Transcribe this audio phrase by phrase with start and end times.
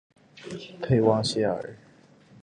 [0.81, 1.77] 佩旺谢尔。